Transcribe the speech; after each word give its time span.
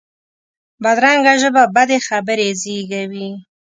بدرنګه 0.83 1.33
ژبه 1.41 1.63
بدې 1.75 1.97
خبرې 2.07 2.47
زېږوي 2.61 3.29